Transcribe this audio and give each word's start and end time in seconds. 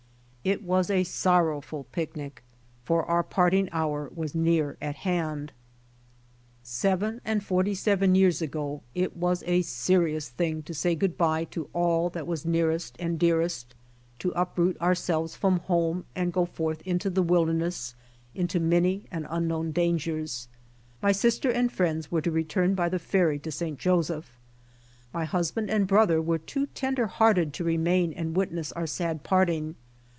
It 0.43 0.63
was 0.63 0.89
a 0.89 1.03
sorrowful 1.03 1.83
picnic, 1.91 2.41
for 2.83 3.05
our 3.05 3.21
parting 3.21 3.69
hour 3.71 4.09
was 4.11 4.33
near 4.33 4.75
at 4.81 4.95
hand. 4.95 5.51
Seven 6.63 7.21
and 7.23 7.43
forty 7.43 7.77
years 8.09 8.41
ago 8.41 8.81
it 8.95 9.15
was 9.15 9.43
a 9.45 9.61
serious 9.61 10.29
thing 10.29 10.63
to 10.63 10.73
say 10.73 10.95
good 10.95 11.15
bye 11.15 11.43
to 11.51 11.69
all 11.73 12.09
that 12.09 12.25
was 12.25 12.43
nearest 12.43 12.95
and 12.99 13.19
dearest, 13.19 13.75
to 14.17 14.31
uproot 14.31 14.81
ourselves 14.81 15.35
from 15.35 15.59
home 15.59 16.05
and 16.15 16.33
go 16.33 16.45
forth 16.45 16.81
into 16.87 17.11
the 17.11 17.21
wilderness 17.21 17.93
into 18.33 18.59
many 18.59 19.05
and 19.11 19.27
unknown 19.29 19.71
dangers. 19.71 20.47
My 21.03 21.11
sister 21.11 21.51
and 21.51 21.71
friends 21.71 22.11
were 22.11 22.21
to 22.21 22.31
return 22.31 22.73
by 22.73 22.89
the 22.89 22.97
ferry 22.97 23.37
to 23.37 23.51
St. 23.51 23.77
Joseph. 23.77 24.39
My 25.13 25.25
husband 25.25 25.69
and 25.69 25.85
brother 25.85 26.19
were 26.19 26.39
too 26.39 26.65
tender 26.73 27.05
hearted 27.05 27.53
to 27.53 27.63
remain 27.63 28.11
and 28.11 28.35
witness 28.35 28.71
our 28.71 28.87
sad 28.87 29.21
part 29.21 29.47
ing. 29.51 29.75